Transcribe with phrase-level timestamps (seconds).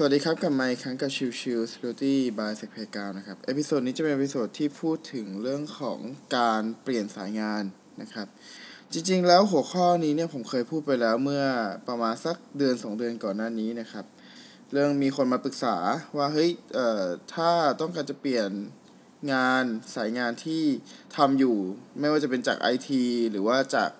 [0.00, 3.36] สวัสดีครับกลับมาอีกครั้งกับชิวชิว Security by s e c p a y g r o u n นะครับ
[3.46, 5.98] episode นี้จะเป็น episode ที่พูดถึงเรื่องของ
[6.36, 7.62] การเปลี่ยนสายงาน
[8.00, 8.26] นะครับ
[8.92, 11.44] จริงๆ แล้วหัวข้อนี้เนี่ยผมเคยพูดไปแล้วเมื่อ
[11.88, 14.04] ประมาณสักเดือน 2 เดือนก่อนหน้านี้นะครับ
[14.72, 15.76] เรื่องมีคนมาปรึกษา
[16.16, 17.04] ว่าเฮ้ยเอ่อ
[17.34, 18.50] ถ้าต้องการจะเปลี่ยน
[19.32, 19.64] งาน
[19.96, 20.62] สายงานที่
[21.16, 21.56] ทำอยู่
[22.00, 22.88] ไม่ว่าจะเป็นจาก IT
[23.30, 23.90] หรือว่าจาก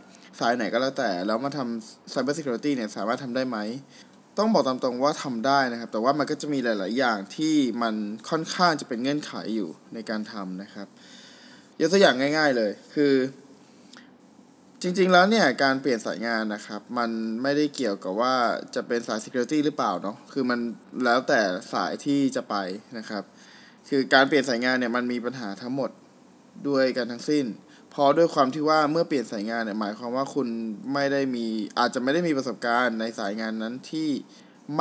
[0.41, 3.59] สายไหนก็แล้วแต่ แล้วมาทำ Cyber Security เนี่ยสามารถทำได้ไหม
[4.39, 7.95] ต้องบอกตามตรงว่าทำได้นะครับ แต่ว่ามันก็จะมีหลาย ๆ อย่างที่มัน
[8.31, 10.89] ค่อนข้างจะเป็นเงื่อนไขอยู่ในการทำนะครับ
[11.81, 13.15] ยกตัวอย่างง่าย ๆ เลยคือ
[14.83, 17.11] จริง ๆ แล้วเนี่ยการเปลี่ยนสายงานนะครับ มัน
[17.43, 18.35] ไม่ได้เกี่ยวกับว่า
[18.75, 20.61] จะเป็นสาย Security หรือเปล่าเนาะคือมัน
[21.05, 21.41] แล้วแต่
[21.73, 22.57] สายที่จะไป
[22.99, 23.23] นะครับ
[23.89, 25.91] คือการเปลี่ยนสายงานเนี่ยมันมีปัญหาทั้งหมด
[26.69, 27.45] ด้วยกันทั้งสิ้น
[27.99, 30.49] ราะด้วยความที่ว่าเมื่อเปลี่ยนสายงานเนี่ยหมายความว่าคุณ
[30.93, 31.47] ไม่ได้มี
[31.79, 34.11] อาจจะไม่ได้มีประสบการณ์ในสายงานนั้นที่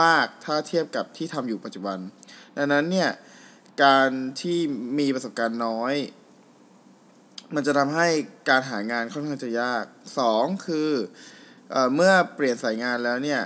[0.02, 1.98] มากถ้าเทียบกับที่ทำอยู่ปัจจุบัน
[2.58, 3.10] ดังนั้นเนี่ย
[3.84, 4.10] การ
[4.42, 4.60] ที่
[5.00, 5.94] มีประสบการณ์น้อย
[7.56, 8.08] มันจะทำให้
[8.50, 9.86] การหางานค่อนข้างจะยาก
[10.20, 10.92] สองคือ
[11.72, 13.42] เอเมื่อเปลี่ยนสายงานแล้วเนี่ย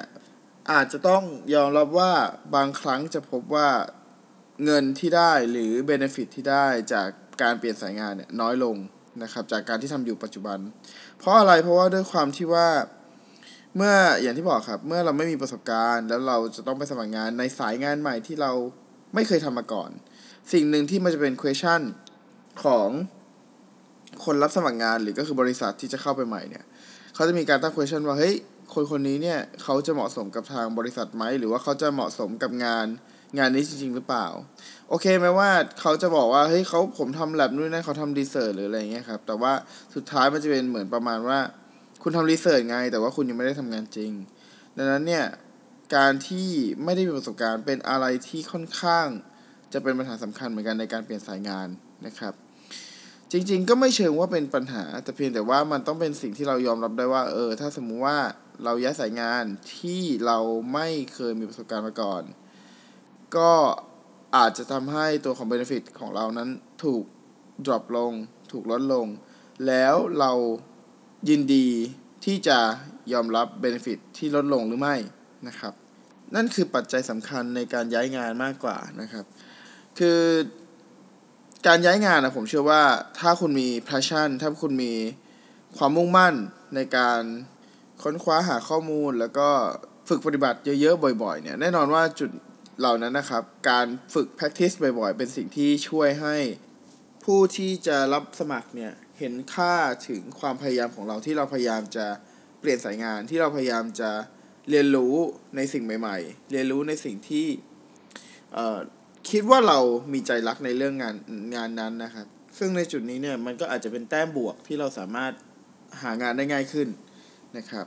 [0.71, 2.13] อาจจะต้องยอมรับว่า
[2.55, 3.69] บางครั้งจะพบว่า
[4.65, 7.09] เงินที่ได้หรือเบนฟิตที่ได้จาก
[7.41, 8.75] การเปลี่ยนสายงานเนี่ยน้อยลง
[9.23, 10.59] นะครับจากการที่ทำอยู่ปัจจุบัน
[11.17, 12.67] เพราะอะไรเพราะว่าด้วยความที่ว่า
[13.75, 18.51] เมื่ออย่างที่บอกครับ เมื่อเราไม่มีประสบการณ์ แล้วเราจะต้องไปสมัครงานในสายงานใหม่ที่เรา
[19.13, 19.89] ไม่เคยทำมาก่อน
[20.53, 21.81] สิ่งหนึ่งที่มันจะเป็น question
[22.63, 22.89] ของ
[24.25, 26.65] คนรับสมัครงานหรือก็คือบริษัทที่จะเข้าไปใหม่เนี่ย
[27.15, 28.35] เขาจะมีการตั้ง question ว่าเฮ้ย
[28.73, 32.87] คนคนนี้เนี่ยเขาจะเหมาะสมกับทางบริษัทไหมหรือว่าเขาจะเหมาะสมกับงาน
[33.37, 34.25] งานนี้จริง ๆ หรือเปล่า
[34.89, 39.53] โอเคไหมว่าเขาจะบอกว่าเฮ้ยเขาผมทำแลบนู่นนั่นเขาทำรีเสิร์ชหรืออะไรเงี้ยครับ แต่ว่า
[39.95, 41.39] สุดท้ายมันจะเป็นเหมือนประมาณว่า
[42.03, 44.11] คุณทำรีเสิร์ชไง แต่ว่าคุณยังไม่ได้ทำงานจริง
[44.77, 45.25] ดังนั้นเนี่ย
[45.95, 46.49] การที่
[46.83, 49.07] ไม่ได้มีประสบการณ์เป็นอะไรที่ค่อนข้าง
[49.73, 51.67] จะเป็นปัญหาสำคัญเหมือนกันในการเปลี่ยนสายงาน
[52.05, 52.33] นะครับ
[53.31, 58.17] จริง ๆ ก็ไม่เชิงว่าเป็นปัญหา แต่เพียงแต่ว่ามันต้องเป็นสิ่งที่เรายอมรับได้ว่า เออ ถ้าสมมุติว่า
[58.63, 59.43] เราย้ายสายงาน
[59.77, 60.39] ที่เรา
[60.73, 62.23] ไม่เคยมีประสบการณ์มาก่อน
[63.37, 63.51] ก็
[64.35, 66.49] อาจจะทำให้ตัวของ Benefit ของเรานั้น
[66.83, 67.03] ถูก
[67.65, 68.13] drop ลง
[68.51, 69.07] ถูกลดลง
[69.67, 70.31] แล้วเรา
[71.29, 71.67] ยินดี
[72.25, 72.59] ที่จะ
[73.13, 74.95] ยอมรับ Benefit ที่ลดลงหรือไม่
[75.47, 75.73] นะครับ
[76.35, 79.25] นั่นคือปัจจัยสำคัญในการย้ายงานมากกว่านะครับ
[79.99, 80.19] คือ
[81.67, 82.83] การย้ายงานนะผมเชื่อว่า
[83.19, 84.93] ถ้าคุณมี passion ถ้าคุณมี
[85.77, 86.33] ความมุ่งมั่น
[86.75, 87.21] ในการ
[88.01, 89.49] ค้นคว้าหาข้อมูลแล้วก็
[90.09, 92.31] ฝึกปฏิบัติเยอะๆบ่อยๆเนี่ยแน่นอนว่าจุด
[92.79, 96.37] เหล่านั้นนะครับ การฝึก practice บ่อยๆ เป็นสิ่งที่ช่วยให้
[97.23, 99.75] ผู้ที่จะรับสมัครเนี่ยเห็นค่า
[100.07, 102.07] ถึงความพยายามของเราที่เราพยายามจะ
[102.59, 104.11] เปลี่ยนสายงานที่เราพยายามจะ
[104.69, 105.15] เรียนรู้
[105.55, 107.47] ในสิ่งใหม่ๆ เรียนรู้ในสิ่งที่
[109.29, 109.79] คิดว่าเรา
[110.13, 111.15] มีใจรักในเรื่องงาน
[111.55, 112.27] งานนั้นนะครับ
[112.57, 115.33] ซึ่งในจุดนี้เนี่ยมันก็อาจจะเป็นแต้มบวกที่เราสามารถ
[116.01, 116.87] หางานได้ง่ายขึ้น
[117.57, 117.85] นะครับ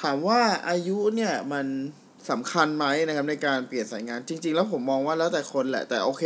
[0.00, 1.66] ถามว่าอายุเนี่ยมัน
[2.30, 6.24] สำคัญไหมนะครับในการเปลี่ยนสายงานจริง ๆ แล้วผมมองว่าแล้วแต่คนแหละแต่โอเค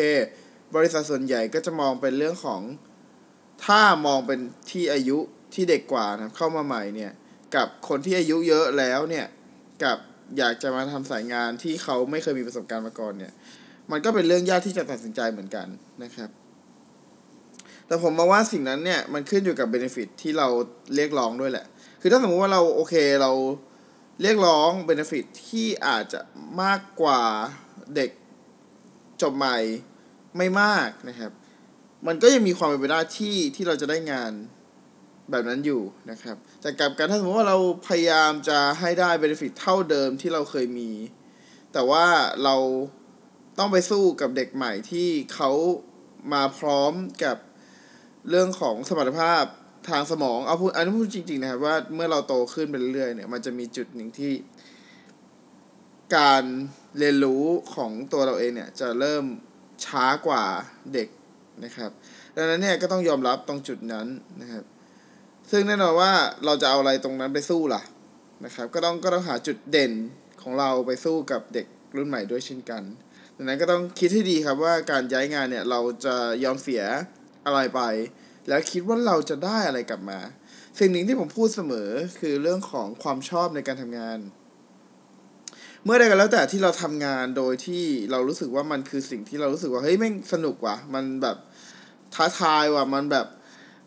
[0.76, 2.60] บริษัทส่วนใหญ่ก็จะมองเป็นเรื่องของ
[3.64, 4.40] ถ้ามองเป็น
[4.70, 5.18] ที่อายุ
[5.54, 7.12] ที่เด็กกว่านะเข้ามาใหม่เนี่ย
[7.54, 9.26] กับคนที่อายุเยอะแล้วเนี่ย
[9.82, 9.98] กับ
[10.38, 13.32] อยากจะมาทำสายงานที่เขาไม่เคยมีประสบการณ์มาก่อนเนี่ย
[13.90, 15.66] มันก็เป็นเรื่องยากที่จะตัดสินใจเหมือนกัน
[16.02, 16.30] นะครับ
[17.86, 20.48] แต่ผมมองว่าสิ่งนั้นเนี่ยมันขึ้นอยู่กับ benefit ที่เรา
[20.94, 21.66] เรียกร้องด้วยแหละ
[22.00, 23.30] คือถ้าสมมติว่าเราโอเคเรา
[24.22, 26.20] เรียกร้อง benefit ที่อาจจะ
[26.62, 27.22] มากกว่า
[27.94, 28.10] เด็ก
[29.22, 29.56] จบใหม่
[30.36, 31.32] ไม่มากนะครับ
[32.06, 34.32] มันก็ยังมีความเป็นไปได้ที่ที่เราจะได้งาน
[35.30, 40.90] แบบนั้นอยู่นะครับ แต่กับการถ้าสมมติว่าเราพยายามจะให้ได้ benefit เท่าเดิมที่เราเคยมี
[41.72, 42.06] แต่ว่า
[42.44, 42.56] เรา
[43.58, 45.50] ต้องไปสู้กับเด็กใหม่ที่เขา
[46.32, 46.92] มาพร้อม
[47.24, 47.36] กับ
[48.28, 49.44] เรื่องของสมรรถภาพ
[49.88, 54.32] ทางสมองเอาพูดอันนี้พูดจริง ๆ นะครับว่าเมื่อเราโตขึ้นไปเรื่อยๆเนี่ย มันจะมีจุดหนึ่งที่
[56.16, 56.44] การ
[56.98, 57.44] เรียนรู้
[57.74, 59.24] ของตัวเราเองเนี่ย จะเริ่ม
[59.84, 60.44] ช้ากว่า
[60.94, 61.08] เด็ก
[61.64, 61.90] นะครับ
[62.36, 64.06] ดังนั้นเนี่ยก็ต้องยอมรับตรงจุดนั้น
[64.40, 64.64] นะครับ
[65.50, 66.12] ซึ่งแน่นอนว่า
[66.44, 67.82] เราจะเอาอะไรตรงนั้นไปสู้ล่ะ
[68.44, 69.92] นะครับ ก็ต้องก็ต้องหาจุดเด่น
[70.42, 71.66] ของเราไปสู้กับเด็ก
[71.96, 72.82] รุ่นใหม่ด้วยเช่นกัน
[73.36, 76.82] ดังนั้นก็ต้องคิดให้ดีครับว่าการย้ายงานเนี่ยเราจะยอมเสีย
[77.46, 77.80] อะไรไป
[78.48, 80.20] แล้วคิดว่าเราจะได้อะไรกลับมา
[80.78, 81.88] สิ่งหนึ่งที่ผมพูดเสมอ
[82.20, 84.18] คือเรื่องของความชอบในการทำงาน
[85.84, 91.36] เมื่อใดก็แล้วแต่ที่เราทำงานโดยที่เรารู้สึกว่ามันคือสิ่งที่เรารู้สึกว่าเฮ้ยแม่งสนุกว่ะ มันแบบ
[92.14, 93.26] ท้าทายว่ะมันแบบ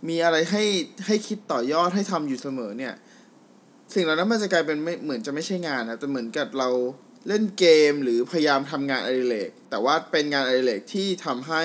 [0.10, 0.64] มีอะไรให้
[1.06, 2.94] ให้คิดต่อยอดให้ทำอยู่เสมอเนี่ย
[3.94, 6.70] สิ่งเหล่านั้นมันจะกลายเป็นไม่เหมือนจะไม่ใช่งานนะแต่เหมือนกับเรา
[7.28, 11.64] เล่นเกมหรือพยายามทำงานอดิเรกแต่ว่าเป็นงานอดิเรกที่ทำให้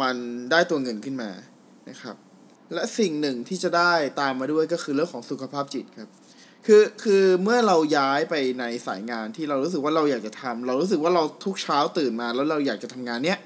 [0.00, 0.16] มัน
[0.50, 1.30] ได้ตัวเงินขึ้นมา
[1.90, 2.16] นะครับ
[2.74, 6.10] และสิ่งหนึ่งที่จะได้ตามมาด้วยก็คือเรื่องของสุขภาพจิตครับ
[6.66, 13.38] คือคือเมื่อเราย้ายไปในสายงานที่เรารู้สึกว่าเราอยากจะทำเรารู้สึกว่าเราทุกเช้าตื่นมา แล้วเราอยากจะทำงานเนี้ย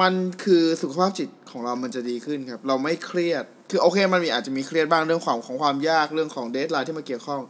[0.00, 0.12] มัน
[0.44, 7.40] คือสุขภาพจิตของเรามันจะดีขึ้นครับ เราไม่เครียด คือโอเคมันมีอาจจะมีเครียดบ้างเรื่องของของความยากเรื่องของเดทไลน์ที่มาเกี่ยวข้อง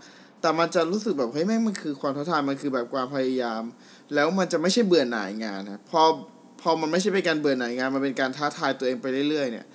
[0.41, 3.63] แต่มันจะรู้สึกแบบเฮ้ยแม่งมันคือความท้าทายมันคือแบบความพยายาม
[4.15, 6.03] แล้วมันจะไม่ใช่เบื่อหน่ายงานนะพอ
[6.36, 6.36] พ
[6.69, 9.67] อมันไม่ใช่เป็นการเบื่อหน่ายงานมันเป็นการท้าทายตัวเองไปเรื่อยๆ เนี่ย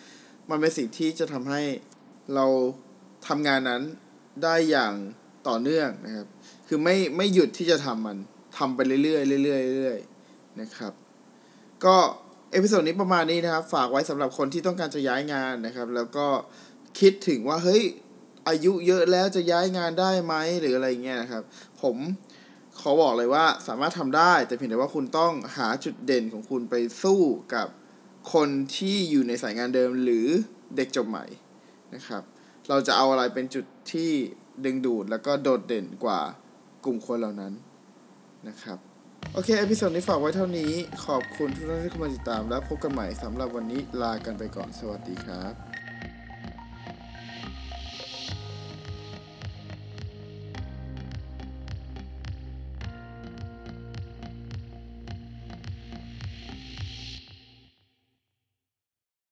[0.50, 1.62] มันเป็นสิ่งที่จะทำให้
[2.36, 2.46] เรา
[3.28, 3.82] ทำงานนั้น
[4.44, 4.94] ได้อย่าง
[5.48, 6.28] ต่อเนื่องนะครับ
[6.68, 8.18] คือไม่ไม่หยุดที่จะทำมัน
[8.58, 10.94] ทำไปเรื่อยๆเรื่อยๆเรื่อยๆนะครับ
[11.86, 11.96] ก็
[12.52, 16.28] เอพิโซดนี้ประมาณนี้นะครับ ฝากไว้สำหรับคนที่ต้องการจะย้ายงานนะครับ แล้วก็
[17.00, 17.84] คิดถึงว่าเฮ้ย
[18.48, 21.44] อายุเยอะแล้วจะย้ายงานได้ไหมหรืออะไรเงี้ยนะครับ
[21.82, 21.98] ผม
[22.80, 27.22] ขอบอกเลยว่าสามารถทำได้ แต่เพียงแต่ว่าคุณต้องหาจุดเด่นของคุณไปสู้
[27.56, 27.68] กับ
[28.34, 30.28] คนที่อยู่ในสายงานเดิมหรือ
[30.76, 31.26] เด็กจบใหม่
[31.96, 32.24] นะครับ
[32.70, 34.12] เราจะเอาอะไรเป็นจุดที่
[34.66, 36.22] ดึงดูดแล้วก็โดดเด่นกว่า
[36.86, 37.54] กลุ่มคนเหล่านั้น
[38.48, 38.78] นะครับ
[39.34, 40.72] โอเค episode นี้ฝากไว้เท่านี้
[41.06, 45.71] ขอบคุณทุกท่านที่เข้ามาติดตามและพบกันใหม่สำหรับวันนี้ลากันไปก่อน สวัสดีครับ